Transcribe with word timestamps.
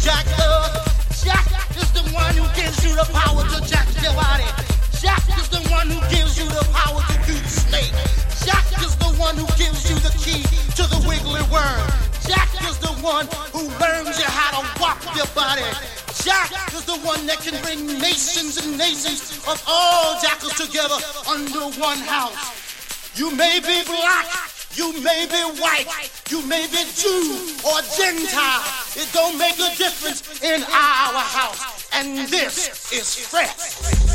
Jack 0.00 0.24
the 0.40 0.80
Jack 1.24 1.44
is 1.76 1.92
the 1.92 2.00
one 2.16 2.32
who 2.32 2.48
gives 2.56 2.80
you 2.82 2.96
the 2.96 3.04
power 3.12 3.44
to 3.44 3.60
jack 3.68 3.84
your 4.00 4.14
body. 4.16 4.48
Jack 4.96 5.20
is 5.36 5.48
the 5.52 5.60
one 5.68 5.88
who 5.92 6.00
gives 6.08 6.40
you 6.40 6.48
the 6.48 6.64
power 6.72 7.04
to 7.04 7.16
do 7.28 7.36
the 7.36 7.52
snake. 7.52 7.92
Jack 8.48 8.64
is 8.80 8.96
the 8.96 9.12
one 9.20 9.36
who 9.36 9.44
gives 9.60 9.90
you 9.90 9.96
the 10.00 10.08
key 10.16 10.40
to 10.80 10.88
the 10.88 11.04
wiggly 11.06 11.44
worm. 11.52 11.84
Jack 12.24 12.48
is 12.64 12.78
the 12.78 12.96
one 13.04 13.28
who 13.52 13.68
learns 13.76 14.16
you 14.16 14.24
how 14.24 14.62
to 14.62 14.80
walk 14.80 15.04
your 15.14 15.28
body. 15.36 15.68
Jack 16.24 16.48
is 16.72 16.86
the 16.86 16.96
one 17.04 17.26
that 17.26 17.40
can 17.44 17.60
bring 17.60 17.84
nations 18.00 18.56
and 18.56 18.78
nations 18.78 19.36
of 19.46 19.62
all 19.68 20.18
jackers 20.22 20.56
together 20.56 20.96
under 21.28 21.76
one 21.76 21.98
house. 21.98 23.18
You 23.18 23.36
may 23.36 23.60
be 23.60 23.84
black. 23.84 24.49
You 24.80 24.94
may 25.02 25.26
be 25.26 25.60
white, 25.60 26.10
you 26.30 26.40
may 26.46 26.66
be 26.66 26.82
Jew 26.96 27.36
or 27.68 27.82
Gentile. 27.98 28.64
It 28.96 29.12
don't 29.12 29.36
make 29.36 29.56
a 29.56 29.76
difference 29.76 30.42
in 30.42 30.62
our 30.62 31.20
house. 31.20 31.86
And 31.92 32.26
this 32.28 32.90
is 32.90 33.26
fresh. 33.26 34.09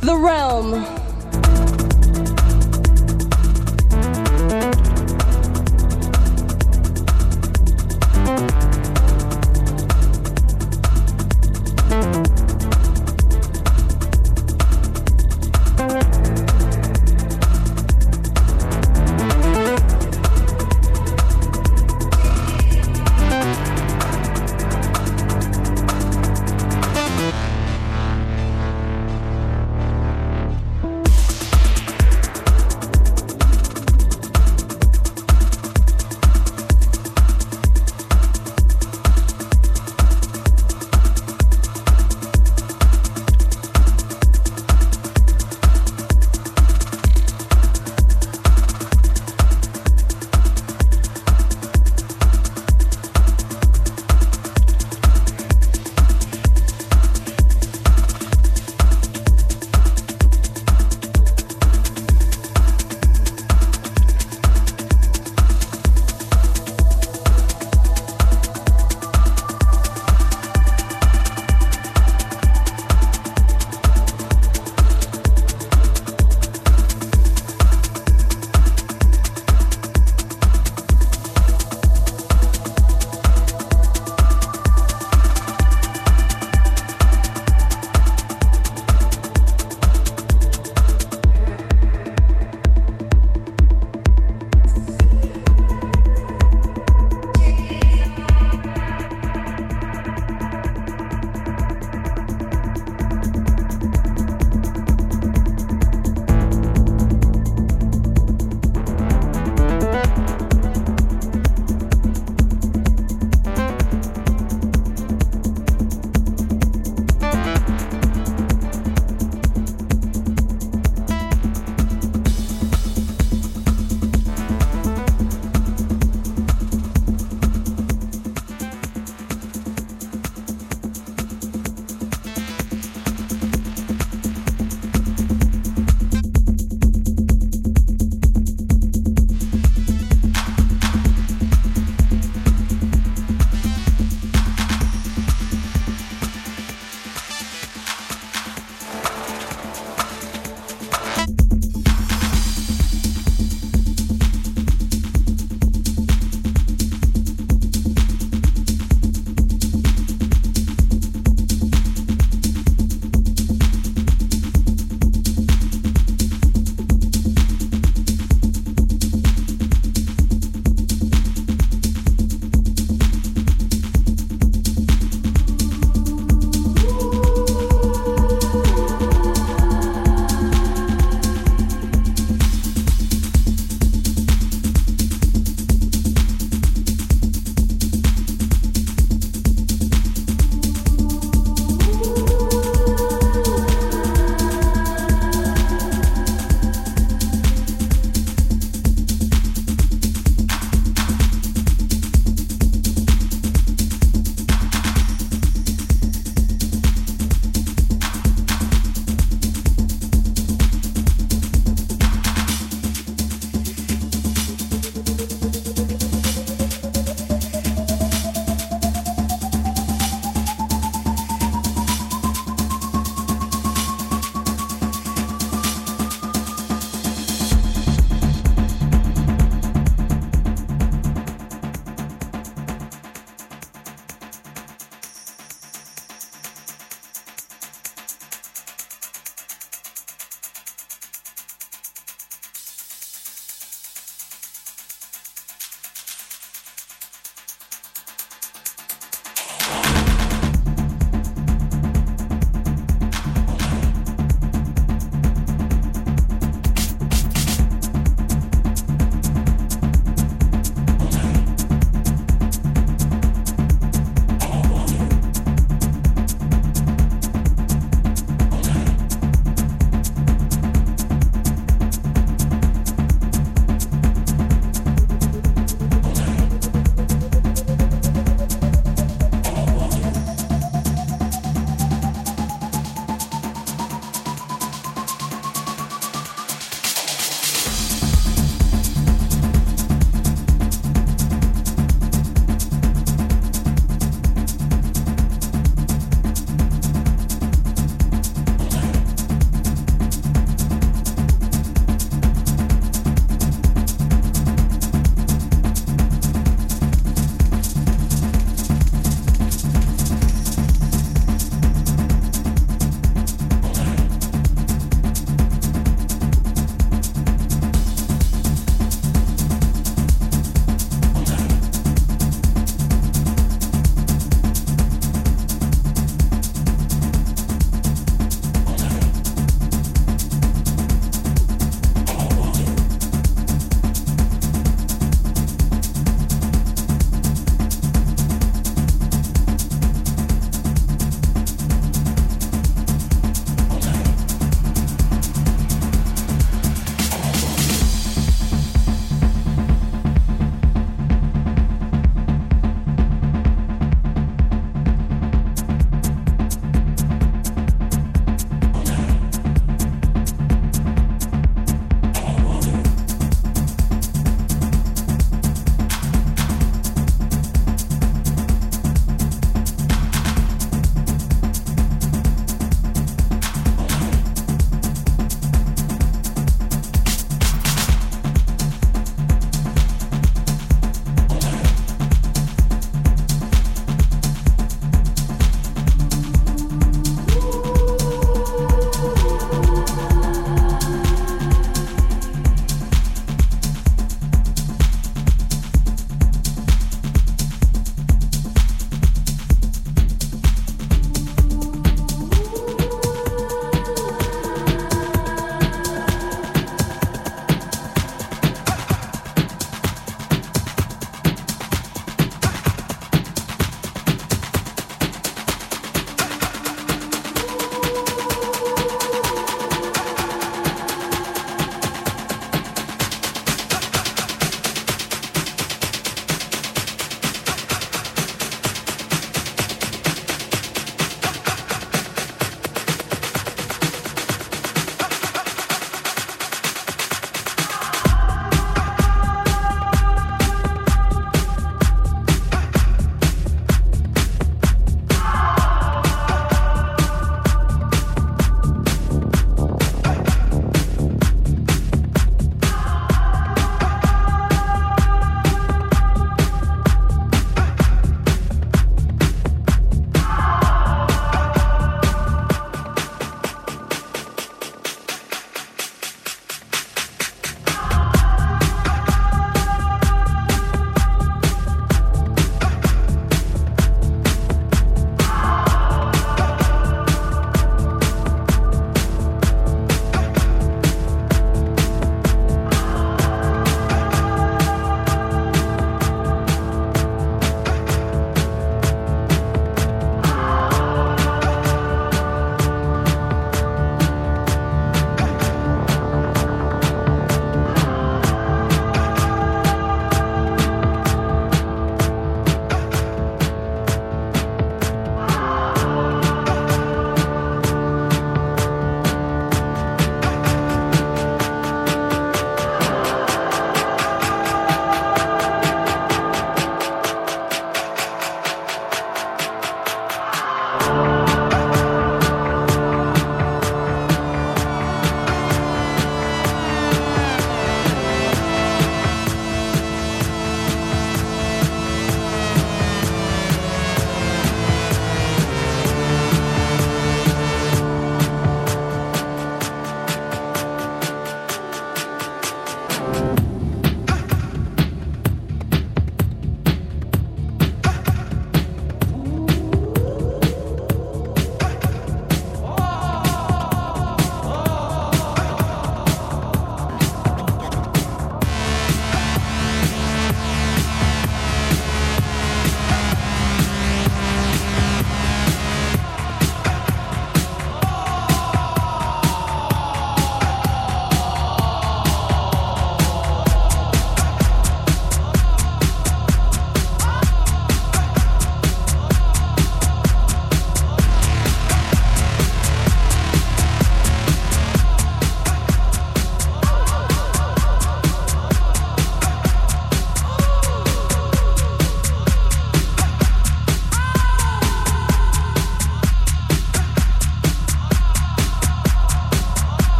The 0.00 0.16
realm. 0.16 1.03